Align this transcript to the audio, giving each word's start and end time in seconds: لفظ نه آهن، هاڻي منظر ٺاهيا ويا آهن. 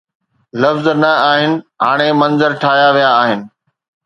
لفظ 0.63 0.85
نه 1.01 1.11
آهن، 1.31 1.51
هاڻي 1.87 2.09
منظر 2.23 2.51
ٺاهيا 2.65 2.89
ويا 2.97 3.11
آهن. 3.23 3.45